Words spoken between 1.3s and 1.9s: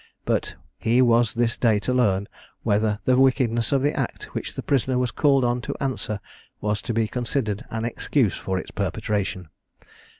this day